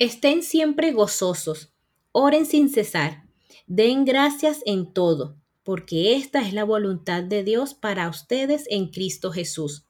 [0.00, 1.74] Estén siempre gozosos,
[2.10, 3.24] oren sin cesar,
[3.66, 9.30] den gracias en todo, porque esta es la voluntad de Dios para ustedes en Cristo
[9.30, 9.84] Jesús.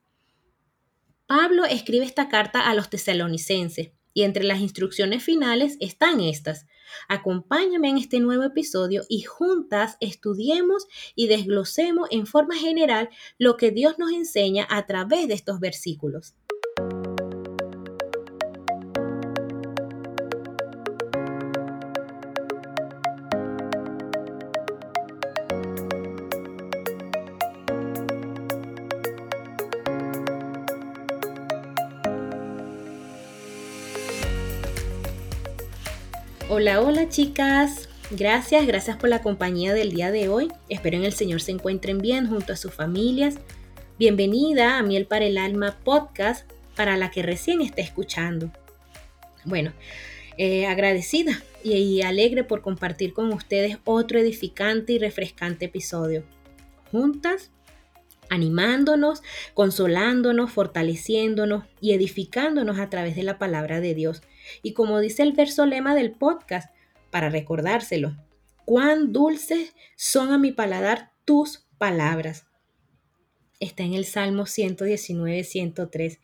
[1.28, 6.66] Pablo escribe esta carta a los tesalonicenses y entre las instrucciones finales están estas.
[7.06, 13.70] Acompáñame en este nuevo episodio y juntas estudiemos y desglosemos en forma general lo que
[13.70, 16.34] Dios nos enseña a través de estos versículos.
[36.52, 37.88] Hola, hola chicas.
[38.10, 40.48] Gracias, gracias por la compañía del día de hoy.
[40.68, 43.36] Espero en el Señor se encuentren bien junto a sus familias.
[44.00, 48.50] Bienvenida a Miel para el Alma podcast para la que recién está escuchando.
[49.44, 49.72] Bueno,
[50.38, 56.24] eh, agradecida y alegre por compartir con ustedes otro edificante y refrescante episodio.
[56.90, 57.52] Juntas
[58.30, 64.22] animándonos, consolándonos, fortaleciéndonos y edificándonos a través de la palabra de Dios.
[64.62, 66.72] Y como dice el verso lema del podcast,
[67.10, 68.16] para recordárselo,
[68.64, 72.46] cuán dulces son a mi paladar tus palabras.
[73.58, 76.20] Está en el Salmo 119, 103.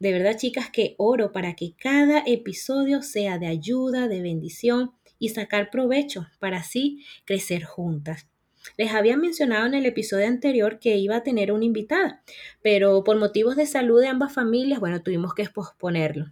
[0.00, 5.30] De verdad, chicas, que oro para que cada episodio sea de ayuda, de bendición y
[5.30, 8.28] sacar provecho para así crecer juntas.
[8.76, 12.22] Les había mencionado en el episodio anterior que iba a tener una invitada,
[12.62, 16.26] pero por motivos de salud de ambas familias, bueno, tuvimos que posponerlo.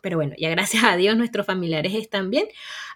[0.00, 2.46] Pero bueno, ya gracias a Dios nuestros familiares están bien,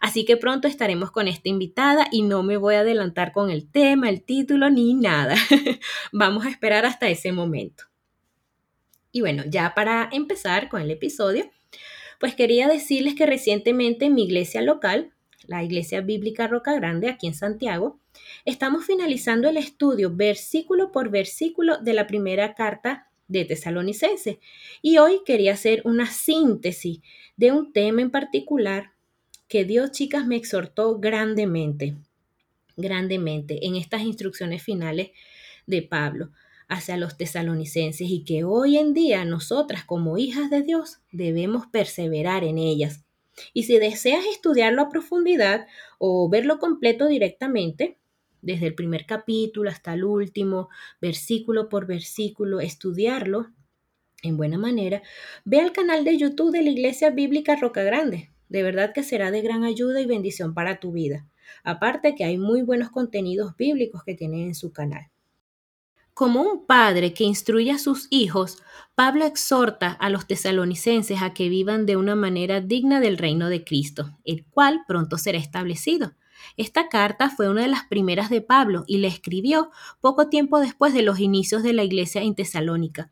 [0.00, 3.70] así que pronto estaremos con esta invitada y no me voy a adelantar con el
[3.70, 5.36] tema, el título ni nada.
[6.12, 7.84] Vamos a esperar hasta ese momento.
[9.12, 11.48] Y bueno, ya para empezar con el episodio,
[12.18, 15.12] pues quería decirles que recientemente en mi iglesia local,
[15.46, 18.00] la Iglesia Bíblica Roca Grande, aquí en Santiago,
[18.44, 24.40] estamos finalizando el estudio versículo por versículo de la primera carta de Tesalonicense.
[24.82, 27.00] Y hoy quería hacer una síntesis
[27.36, 28.92] de un tema en particular
[29.48, 31.96] que Dios, chicas, me exhortó grandemente,
[32.76, 35.10] grandemente en estas instrucciones finales
[35.66, 36.30] de Pablo
[36.68, 42.42] hacia los tesalonicenses y que hoy en día nosotras como hijas de Dios debemos perseverar
[42.44, 43.04] en ellas.
[43.52, 45.66] Y si deseas estudiarlo a profundidad
[45.98, 47.98] o verlo completo directamente,
[48.46, 50.68] desde el primer capítulo hasta el último,
[51.00, 53.48] versículo por versículo, estudiarlo
[54.22, 55.02] en buena manera,
[55.44, 58.30] ve al canal de YouTube de la Iglesia Bíblica Roca Grande.
[58.48, 61.26] De verdad que será de gran ayuda y bendición para tu vida.
[61.64, 65.10] Aparte que hay muy buenos contenidos bíblicos que tienen en su canal.
[66.14, 68.62] Como un padre que instruye a sus hijos,
[68.94, 73.64] Pablo exhorta a los tesalonicenses a que vivan de una manera digna del reino de
[73.64, 76.14] Cristo, el cual pronto será establecido.
[76.56, 79.70] Esta carta fue una de las primeras de Pablo y la escribió
[80.00, 83.10] poco tiempo después de los inicios de la iglesia en Tesalónica.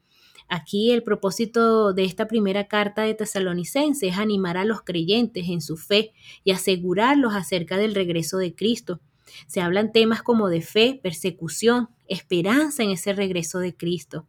[0.49, 5.61] Aquí el propósito de esta primera carta de tesalonicenses es animar a los creyentes en
[5.61, 6.13] su fe
[6.45, 9.01] y asegurarlos acerca del regreso de Cristo.
[9.47, 14.27] Se hablan temas como de fe, persecución, esperanza en ese regreso de Cristo.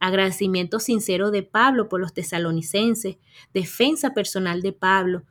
[0.00, 3.18] Agradecimiento sincero de Pablo por los tesalonicenses,
[3.52, 5.24] defensa personal de Pablo,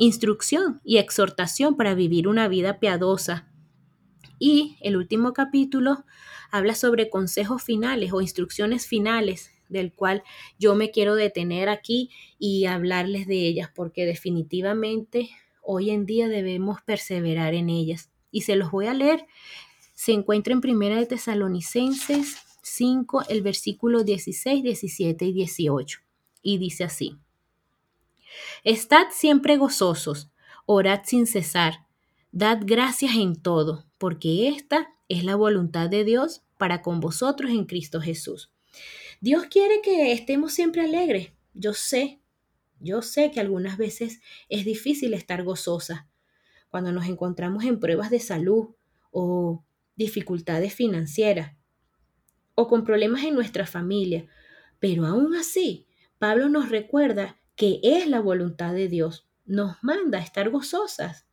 [0.00, 3.48] instrucción y exhortación para vivir una vida piadosa.
[4.38, 6.04] Y el último capítulo
[6.50, 10.24] habla sobre consejos finales o instrucciones finales, del cual
[10.58, 15.30] yo me quiero detener aquí y hablarles de ellas, porque definitivamente
[15.62, 18.10] hoy en día debemos perseverar en ellas.
[18.32, 19.26] Y se los voy a leer
[20.00, 25.98] se encuentra en Primera de Tesalonicenses 5, el versículo 16, 17 y 18.
[26.40, 27.18] Y dice así,
[28.64, 30.30] Estad siempre gozosos,
[30.66, 31.86] orad sin cesar,
[32.32, 37.64] dad gracias en todo, porque esta es la voluntad de Dios para con vosotros en
[37.64, 38.50] Cristo Jesús.
[39.20, 41.32] Dios quiere que estemos siempre alegres.
[41.52, 42.20] Yo sé,
[42.78, 46.08] yo sé que algunas veces es difícil estar gozosa
[46.68, 48.70] cuando nos encontramos en pruebas de salud
[49.10, 49.64] o
[49.96, 51.56] dificultades financieras
[52.54, 54.26] o con problemas en nuestra familia.
[54.78, 55.86] Pero aún así,
[56.18, 59.26] Pablo nos recuerda que es la voluntad de Dios.
[59.44, 61.26] Nos manda a estar gozosas.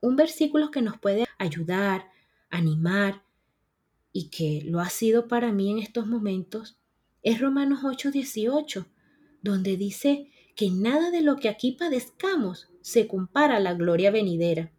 [0.00, 2.08] Un versículo que nos puede ayudar,
[2.48, 3.22] animar
[4.14, 6.78] y que lo ha sido para mí en estos momentos
[7.22, 8.86] es Romanos 8:18,
[9.42, 14.72] donde dice que nada de lo que aquí padezcamos se compara a la gloria venidera.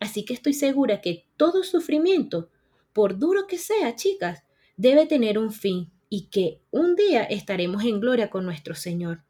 [0.00, 2.48] Así que estoy segura que todo sufrimiento,
[2.94, 4.42] por duro que sea, chicas,
[4.78, 9.27] debe tener un fin y que un día estaremos en gloria con nuestro Señor.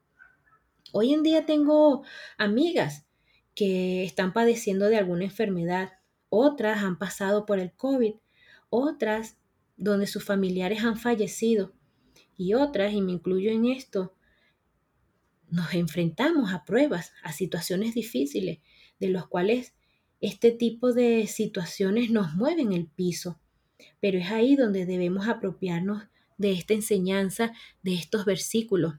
[0.91, 2.03] Hoy en día tengo
[2.37, 3.05] amigas
[3.53, 5.93] que están padeciendo de alguna enfermedad,
[6.29, 8.15] otras han pasado por el COVID,
[8.69, 9.37] otras
[9.77, 11.73] donde sus familiares han fallecido
[12.37, 14.15] y otras, y me incluyo en esto,
[15.49, 18.59] nos enfrentamos a pruebas, a situaciones difíciles,
[18.99, 19.75] de los cuales
[20.21, 23.39] este tipo de situaciones nos mueven el piso.
[23.99, 26.03] Pero es ahí donde debemos apropiarnos
[26.37, 27.53] de esta enseñanza,
[27.83, 28.95] de estos versículos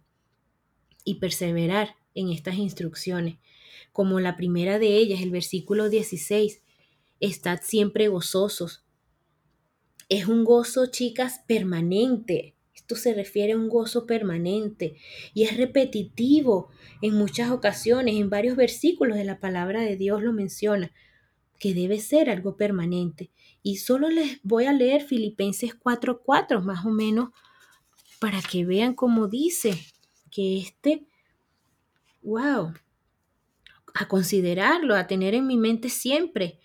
[1.05, 3.39] y perseverar en estas instrucciones.
[3.93, 6.63] Como la primera de ellas, el versículo 16,
[7.21, 8.85] estad siempre gozosos.
[10.09, 12.55] Es un gozo, chicas, permanente.
[12.75, 14.97] Esto se refiere a un gozo permanente
[15.35, 16.71] y es repetitivo
[17.03, 20.93] en muchas ocasiones, en varios versículos de la palabra de Dios lo menciona,
[21.59, 23.31] que debe ser algo permanente.
[23.63, 27.31] Y solo les voy a leer Filipenses 4:4 más o menos
[28.19, 29.79] para que vean cómo dice
[30.31, 31.07] que este,
[32.23, 32.73] wow,
[33.95, 36.59] a considerarlo, a tener en mi mente siempre.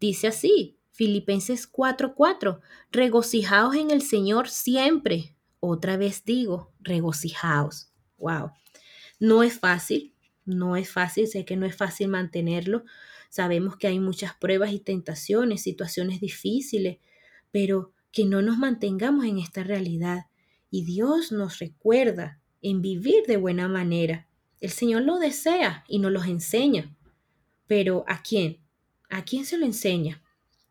[0.00, 2.60] Dice así, Filipenses 4:4,
[2.90, 5.36] regocijaos en el Señor siempre.
[5.60, 7.92] Otra vez digo, regocijaos.
[8.18, 8.50] Wow.
[9.18, 10.14] No es fácil,
[10.44, 12.84] no es fácil, sé que no es fácil mantenerlo.
[13.30, 16.98] Sabemos que hay muchas pruebas y tentaciones, situaciones difíciles,
[17.50, 20.26] pero que no nos mantengamos en esta realidad.
[20.70, 24.28] Y Dios nos recuerda en vivir de buena manera.
[24.60, 26.96] El Señor lo desea y nos los enseña.
[27.66, 28.60] Pero ¿a quién?
[29.10, 30.22] ¿A quién se lo enseña?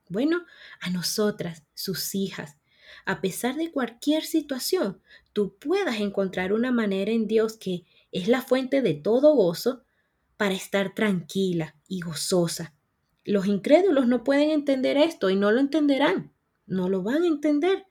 [0.10, 0.46] Bueno,
[0.80, 2.58] a nosotras, sus hijas,
[3.06, 5.02] a pesar de cualquier situación,
[5.34, 9.84] tú puedas encontrar una manera en Dios que es la fuente de todo gozo
[10.38, 12.74] para estar tranquila y gozosa.
[13.24, 16.34] Los incrédulos no pueden entender esto y no lo entenderán,
[16.66, 17.86] no lo van a entender.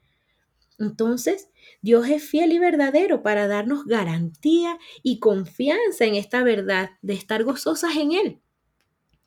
[0.80, 1.50] Entonces,
[1.82, 7.44] Dios es fiel y verdadero para darnos garantía y confianza en esta verdad de estar
[7.44, 8.40] gozosas en Él.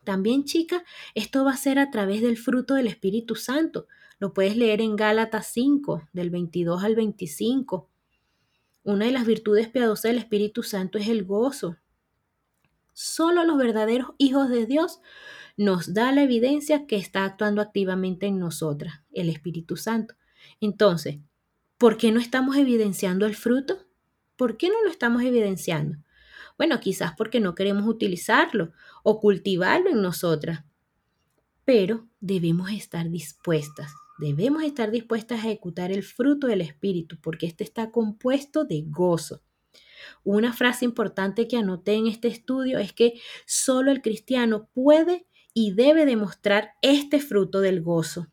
[0.03, 0.83] También, chica,
[1.13, 3.88] esto va a ser a través del fruto del Espíritu Santo.
[4.17, 7.88] Lo puedes leer en Gálatas 5, del 22 al 25.
[8.83, 11.77] Una de las virtudes piadosas del Espíritu Santo es el gozo.
[12.94, 15.01] Solo los verdaderos hijos de Dios
[15.55, 20.15] nos da la evidencia que está actuando activamente en nosotras, el Espíritu Santo.
[20.59, 21.19] Entonces,
[21.78, 23.86] ¿por qué no estamos evidenciando el fruto?
[24.36, 25.98] ¿Por qué no lo estamos evidenciando?
[26.58, 28.72] Bueno, quizás porque no queremos utilizarlo
[29.04, 30.64] o cultivarlo en nosotras.
[31.66, 37.64] Pero debemos estar dispuestas, debemos estar dispuestas a ejecutar el fruto del Espíritu, porque este
[37.64, 39.42] está compuesto de gozo.
[40.24, 43.14] Una frase importante que anoté en este estudio es que
[43.46, 48.28] solo el cristiano puede y debe demostrar este fruto del gozo.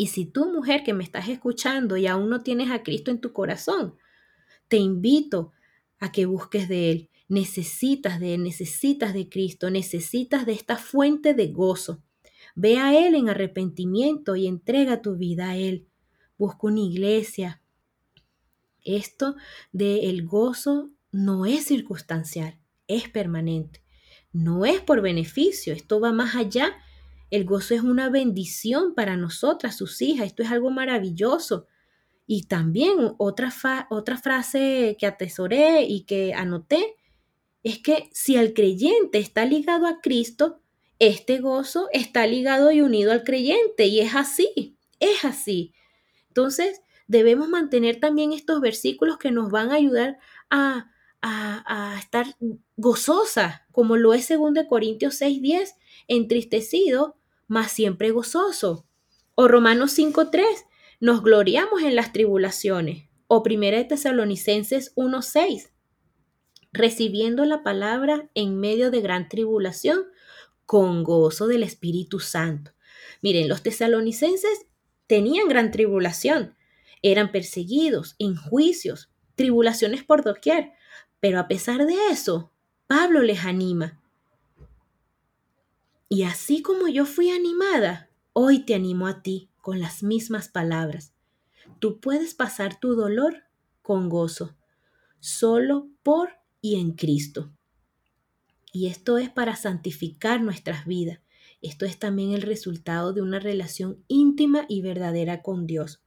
[0.00, 3.20] Y si tú, mujer que me estás escuchando y aún no tienes a Cristo en
[3.20, 3.96] tu corazón,
[4.66, 5.52] te invito
[5.98, 7.10] a que busques de Él.
[7.28, 12.02] Necesitas de Él, necesitas de Cristo, necesitas de esta fuente de gozo.
[12.54, 15.86] Ve a Él en arrepentimiento y entrega tu vida a Él.
[16.38, 17.60] Busca una iglesia.
[18.82, 19.36] Esto
[19.70, 23.82] de el gozo no es circunstancial, es permanente.
[24.32, 26.72] No es por beneficio, esto va más allá.
[27.30, 30.26] El gozo es una bendición para nosotras, sus hijas.
[30.26, 31.66] Esto es algo maravilloso.
[32.26, 33.52] Y también otra,
[33.90, 36.96] otra frase que atesoré y que anoté
[37.62, 40.60] es que si el creyente está ligado a Cristo,
[40.98, 45.72] este gozo está ligado y unido al creyente y es así, es así.
[46.28, 50.18] Entonces, debemos mantener también estos versículos que nos van a ayudar
[50.50, 50.90] a,
[51.22, 52.26] a, estar
[52.76, 55.74] gozosa, como lo es 2 Corintios 6:10,
[56.06, 57.16] entristecido,
[57.50, 58.86] mas siempre gozoso.
[59.34, 60.66] O Romanos 5:3,
[61.00, 63.08] nos gloriamos en las tribulaciones.
[63.26, 65.72] O 1 Tesalonicenses 1:6,
[66.72, 70.04] recibiendo la palabra en medio de gran tribulación
[70.64, 72.70] con gozo del Espíritu Santo.
[73.20, 74.66] Miren, los tesalonicenses
[75.08, 76.54] tenían gran tribulación,
[77.02, 80.70] eran perseguidos, injuicios, tribulaciones por doquier,
[81.18, 82.52] pero a pesar de eso,
[82.86, 83.99] Pablo les anima.
[86.12, 91.14] Y así como yo fui animada, hoy te animo a ti con las mismas palabras.
[91.78, 93.44] Tú puedes pasar tu dolor
[93.80, 94.56] con gozo,
[95.20, 97.52] solo por y en Cristo.
[98.72, 101.20] Y esto es para santificar nuestras vidas.
[101.62, 106.02] Esto es también el resultado de una relación íntima y verdadera con Dios.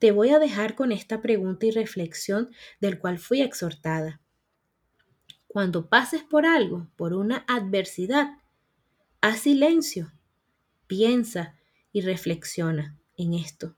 [0.00, 2.50] Te voy a dejar con esta pregunta y reflexión
[2.80, 4.20] del cual fui exhortada.
[5.46, 8.41] Cuando pases por algo, por una adversidad,
[9.22, 10.12] haz silencio,
[10.86, 11.56] piensa
[11.92, 13.76] y reflexiona en esto.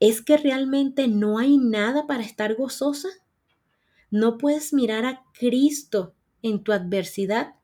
[0.00, 3.08] ¿Es que realmente no hay nada para estar gozosa?
[4.10, 7.54] ¿No puedes mirar a Cristo en tu adversidad?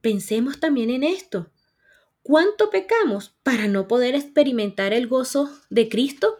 [0.00, 1.50] Pensemos también en esto.
[2.22, 6.38] ¿Cuánto pecamos para no poder experimentar el gozo de Cristo?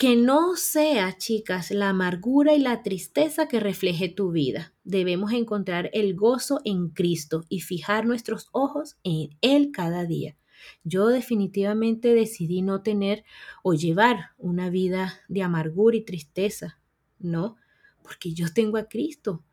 [0.00, 4.72] Que no sea, chicas, la amargura y la tristeza que refleje tu vida.
[4.82, 10.38] Debemos encontrar el gozo en Cristo y fijar nuestros ojos en Él cada día.
[10.84, 13.24] Yo definitivamente decidí no tener
[13.62, 16.80] o llevar una vida de amargura y tristeza,
[17.18, 17.56] ¿no?
[18.02, 19.44] Porque yo tengo a Cristo,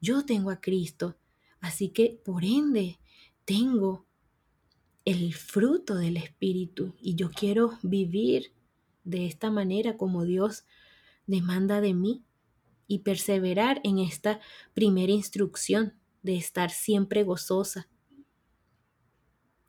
[0.00, 1.16] yo tengo a Cristo.
[1.58, 3.00] Así que, por ende,
[3.44, 4.06] tengo
[5.04, 8.52] el fruto del Espíritu y yo quiero vivir
[9.08, 10.66] de esta manera como Dios
[11.26, 12.24] demanda de mí
[12.86, 14.40] y perseverar en esta
[14.74, 17.88] primera instrucción de estar siempre gozosa.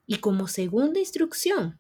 [0.06, 1.80] Y como segunda instrucción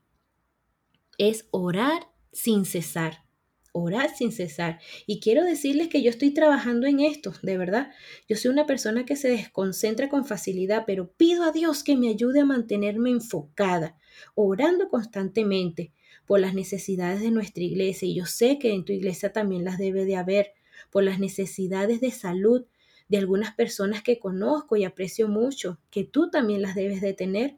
[1.17, 3.25] es orar sin cesar
[3.71, 4.79] orar sin cesar.
[5.05, 7.91] Y quiero decirles que yo estoy trabajando en esto, de verdad.
[8.27, 12.09] Yo soy una persona que se desconcentra con facilidad, pero pido a Dios que me
[12.09, 13.97] ayude a mantenerme enfocada,
[14.35, 15.93] orando constantemente
[16.29, 18.07] por las necesidades de nuestra iglesia.
[18.07, 20.53] Y yo sé que en tu iglesia también las debe de haber,
[20.91, 22.67] por las necesidades de salud
[23.07, 27.57] de algunas personas que conozco y aprecio mucho, que tú también las debes de tener.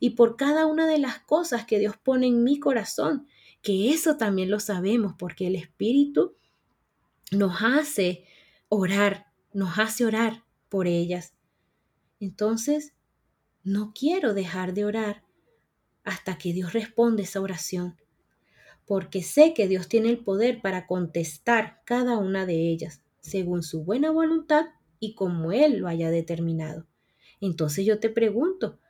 [0.00, 3.26] Y por cada una de las cosas que Dios pone en mi corazón
[3.62, 6.36] que eso también lo sabemos porque el Espíritu
[7.30, 8.26] nos hace
[8.68, 11.32] orar, nos hace orar por ellas.
[12.18, 12.92] Entonces,
[13.64, 15.24] no quiero dejar de orar
[16.04, 17.96] hasta que Dios responda esa oración,
[18.90, 23.84] porque sé que Dios tiene el poder para contestar cada una de ellas, según su
[23.84, 24.66] buena voluntad
[24.98, 26.88] y como Él lo haya determinado.
[27.40, 28.80] Entonces yo te pregunto,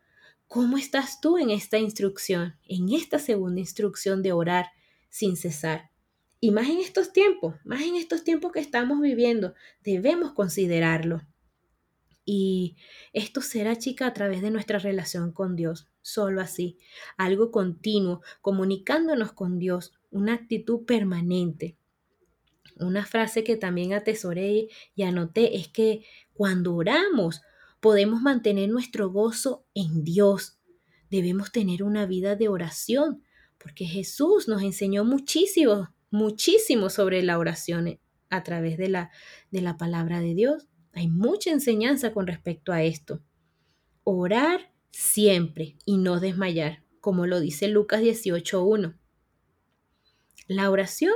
[0.47, 4.71] ¿Cómo estás tú en esta instrucción, en esta segunda instrucción de orar
[5.11, 5.90] sin cesar?
[6.40, 9.52] Y más en estos tiempos, más en estos tiempos que estamos viviendo,
[9.85, 11.21] debemos considerarlo.
[12.25, 12.78] Y
[13.12, 16.78] esto será, chica, a través de nuestra relación con Dios, solo así,
[17.16, 21.76] algo continuo, comunicándonos con Dios, una actitud permanente.
[22.76, 27.42] Una frase que también atesoré y anoté es que cuando oramos,
[27.80, 30.59] podemos mantener nuestro gozo en Dios.
[31.11, 33.23] Debemos tener una vida de oración,
[33.59, 37.99] porque Jesús nos enseñó muchísimo, muchísimo sobre la oración
[38.30, 39.11] a través de la,
[39.50, 40.69] de la palabra de Dios.
[40.92, 43.23] Hay mucha enseñanza con respecto a esto.
[44.04, 48.97] Orar siempre y no desmayar, como lo dice Lucas 18.1.
[50.47, 51.14] La oración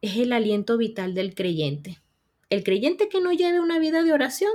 [0.00, 2.02] es el aliento vital del creyente.
[2.50, 4.52] El creyente que no lleve una vida de oración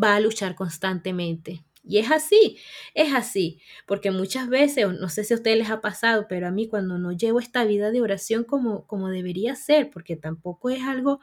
[0.00, 1.64] va a luchar constantemente.
[1.88, 2.58] Y es así,
[2.94, 6.50] es así, porque muchas veces, no sé si a ustedes les ha pasado, pero a
[6.50, 10.82] mí cuando no llevo esta vida de oración como, como debería ser, porque tampoco es
[10.82, 11.20] algo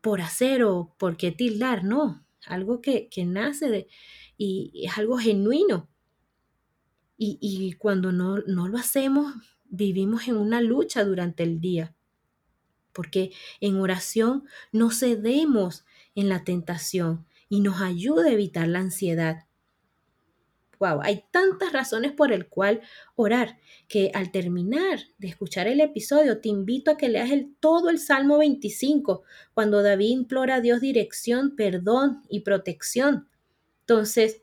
[0.00, 3.88] por hacer o por qué tildar, no, algo que, que nace de,
[4.36, 5.88] y es algo genuino.
[7.20, 9.34] Y, cuando no, no lo hacemos,
[9.64, 11.94] vivimos en una lucha durante el día,
[12.92, 15.84] porque en oración no cedemos
[16.14, 19.46] en la tentación, y nos ayuda a evitar la ansiedad.
[20.78, 22.82] Wow, hay tantas razones por el cual
[23.16, 23.58] orar
[23.88, 27.98] que al terminar de escuchar el episodio te invito a que leas el, todo el
[27.98, 33.28] Salmo 25 cuando David implora a Dios dirección, perdón y protección.
[33.80, 34.42] Entonces,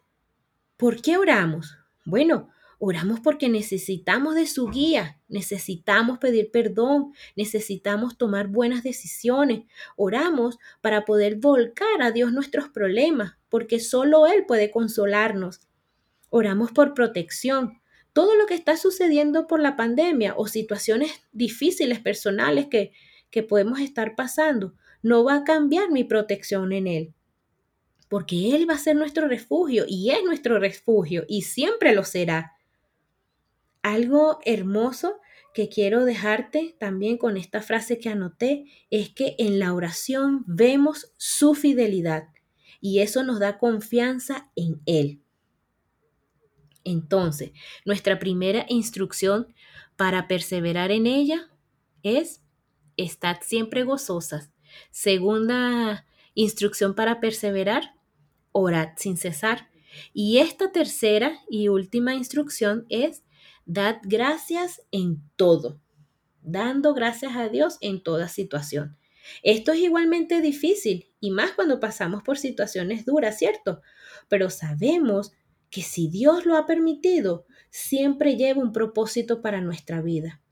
[0.75, 1.77] ¿por qué oramos?
[2.03, 9.63] Bueno, Oramos porque necesitamos de su guía, necesitamos pedir perdón, necesitamos tomar buenas decisiones.
[9.95, 15.61] Oramos para poder volcar a Dios nuestros problemas, porque solo Él puede consolarnos.
[16.29, 17.81] Oramos por protección.
[18.13, 22.91] Todo lo que está sucediendo por la pandemia o situaciones difíciles personales que,
[23.29, 27.13] que podemos estar pasando, no va a cambiar mi protección en Él
[28.09, 32.54] porque Él va a ser nuestro refugio y es nuestro refugio y siempre lo será.
[33.85, 35.21] Algo hermoso
[35.53, 41.13] que quiero dejarte también con esta frase que anoté es que en la oración vemos
[41.17, 42.29] su fidelidad
[42.81, 45.21] y eso nos da confianza en Él.
[46.83, 47.51] Entonces,
[47.85, 49.53] nuestra primera instrucción
[49.95, 51.51] para perseverar en ella
[52.01, 52.41] es
[52.97, 54.49] estar siempre gozosas.
[54.89, 57.93] Segunda instrucción para perseverar,
[58.51, 59.69] orad sin cesar.
[60.11, 63.21] Y esta tercera y última instrucción es
[63.67, 65.81] Dad gracias en todo,
[66.43, 68.95] dando gracias a Dios en toda situación.
[69.41, 73.81] Esto es igualmente difícil y más cuando pasamos por situaciones duras, ¿cierto?
[74.29, 75.31] Pero sabemos
[75.71, 80.43] que si Dios lo ha permitido, siempre lleva un propósito para nuestra vida.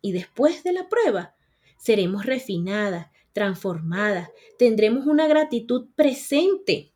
[0.00, 1.34] Y después de la prueba,
[1.78, 4.30] seremos refinadas, transformada.
[4.56, 6.92] Tendremos una gratitud presente.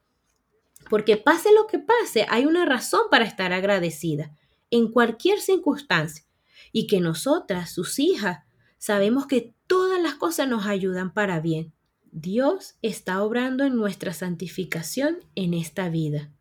[0.89, 4.33] Porque pase lo que pase, hay una razón para estar agradecida
[4.71, 6.25] en cualquier circunstancia.
[6.73, 8.45] Y que nosotras, sus hijas,
[8.79, 11.73] sabemos que todas las cosas nos ayudan para bien.
[12.13, 16.33] Dios está obrando en nuestra santificación en esta vida.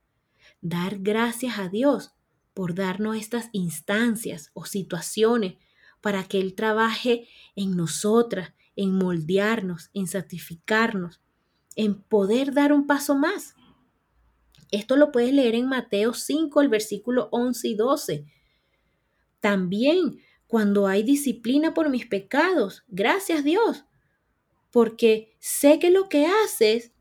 [0.61, 2.13] Dar gracias a Dios
[2.53, 5.55] por darnos estas instancias o situaciones
[6.01, 11.19] para que Él trabaje en nosotras, en moldearnos, en santificarnos,
[11.75, 13.55] en poder dar un paso más.
[14.71, 18.25] Esto lo puedes leer en Mateo 5, el versículo 11 y 12.
[19.39, 23.85] También cuando hay disciplina por mis pecados, gracias Dios,
[24.71, 26.93] porque sé que lo que haces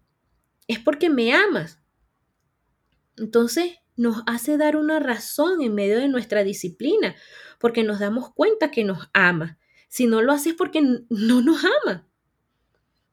[0.67, 1.81] es porque me amas.
[3.17, 7.15] Entonces nos hace dar una razón en medio de nuestra disciplina,
[7.59, 9.59] porque nos damos cuenta que nos ama.
[9.89, 12.09] Si no lo haces porque no nos ama.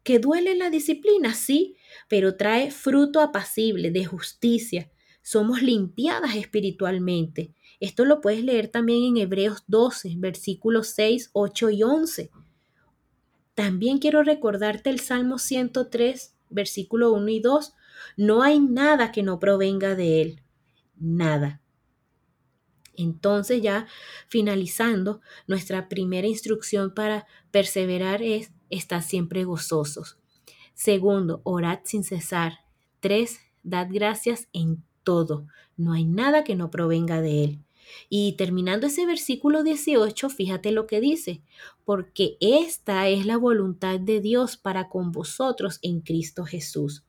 [0.04, 1.36] ¿Que duele la disciplina?
[1.36, 4.92] Sí, pero trae fruto apacible de justicia.
[5.22, 7.54] Somos limpiadas espiritualmente.
[7.80, 12.32] Esto lo puedes leer también en Hebreos 12, versículos 6, 8 y 11.
[13.54, 17.74] También quiero recordarte el Salmo 103, versículo 1 y 2.
[18.18, 20.42] No hay nada que no provenga de Él.
[20.96, 21.62] Nada.
[22.96, 23.88] Entonces ya
[24.28, 30.21] finalizando, nuestra primera instrucción para perseverar es estar siempre gozosos.
[30.74, 32.60] Segundo, orad sin cesar.
[33.00, 35.48] Tres, dad gracias en todo.
[35.78, 37.60] No hay nada que no provenga de Él.
[38.10, 41.42] Y terminando ese versículo 18, fíjate lo que dice,
[41.84, 47.04] porque esta es la voluntad de Dios para con vosotros en Cristo Jesús.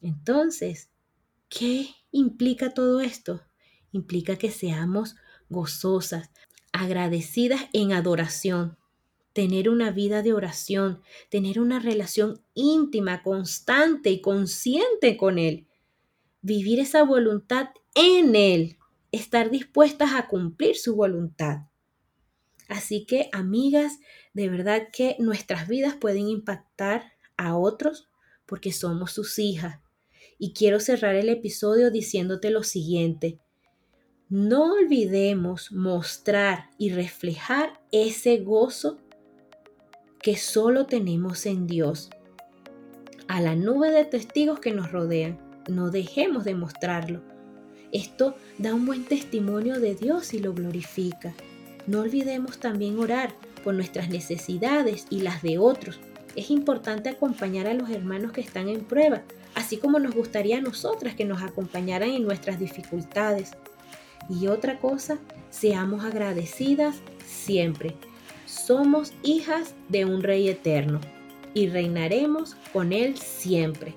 [0.00, 0.90] Entonces,
[1.48, 3.40] ¿qué implica todo esto?
[3.92, 5.16] implica que seamos
[5.48, 6.30] gozosas,
[6.72, 8.76] agradecidas en adoración,
[9.32, 15.66] tener una vida de oración, tener una relación íntima, constante y consciente con Él,
[16.42, 18.78] vivir esa voluntad en Él,
[19.12, 21.68] estar dispuestas a cumplir su voluntad.
[22.68, 23.98] Así que, amigas,
[24.34, 28.08] de verdad que nuestras vidas pueden impactar a otros
[28.44, 29.80] porque somos sus hijas.
[30.38, 33.38] Y quiero cerrar el episodio diciéndote lo siguiente.
[34.28, 39.00] No olvidemos mostrar y reflejar ese gozo
[40.28, 42.10] que solo tenemos en Dios.
[43.28, 45.38] A la nube de testigos que nos rodean,
[45.70, 47.22] no dejemos de mostrarlo.
[47.92, 51.32] Esto da un buen testimonio de Dios y lo glorifica.
[51.86, 53.32] No olvidemos también orar
[53.64, 55.98] por nuestras necesidades y las de otros.
[56.36, 59.22] Es importante acompañar a los hermanos que están en prueba,
[59.54, 63.52] así como nos gustaría a nosotras que nos acompañaran en nuestras dificultades.
[64.28, 65.16] Y otra cosa,
[65.48, 67.96] seamos agradecidas siempre.
[68.48, 71.00] Somos hijas de un Rey eterno
[71.52, 73.92] y reinaremos con Él siempre.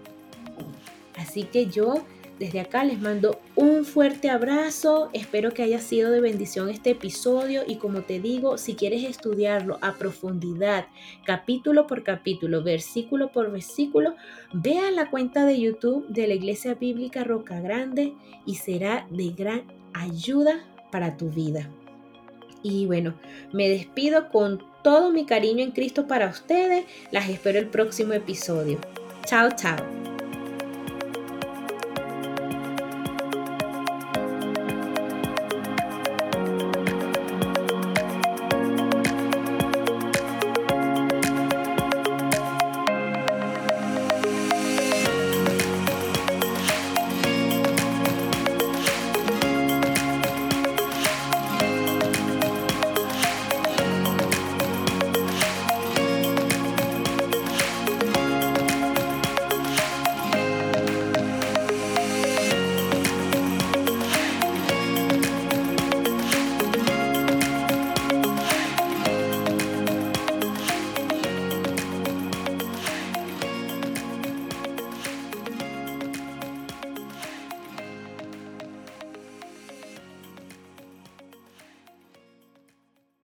[1.15, 2.05] Así que yo
[2.37, 7.61] desde acá les mando un fuerte abrazo, espero que haya sido de bendición este episodio
[7.65, 10.87] y como te digo, si quieres estudiarlo a profundidad,
[11.25, 14.15] capítulo por capítulo, versículo por versículo,
[14.51, 19.29] ve a la cuenta de YouTube de la Iglesia Bíblica Roca Grande y será de
[19.29, 19.61] gran
[19.93, 21.69] ayuda para tu vida.
[22.63, 23.13] Y bueno,
[23.51, 26.85] me despido con todo mi cariño en Cristo para ustedes.
[27.11, 28.79] Las espero el próximo episodio.
[29.25, 30.20] Chao, chao.